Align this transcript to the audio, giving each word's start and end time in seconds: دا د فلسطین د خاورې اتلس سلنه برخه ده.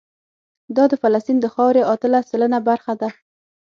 دا 0.75 0.83
د 0.91 0.93
فلسطین 1.01 1.37
د 1.41 1.45
خاورې 1.53 1.81
اتلس 1.93 2.23
سلنه 2.31 2.59
برخه 2.69 2.93
ده. 3.01 3.09